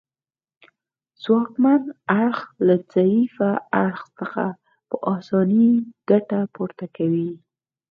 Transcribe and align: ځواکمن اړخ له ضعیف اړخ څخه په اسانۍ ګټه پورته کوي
ځواکمن 1.23 1.81
اړخ 2.21 2.39
له 2.67 2.75
ضعیف 2.93 3.35
اړخ 3.83 4.01
څخه 4.19 4.45
په 4.89 4.95
اسانۍ 5.15 5.69
ګټه 6.09 6.39
پورته 6.55 6.85
کوي 6.97 7.31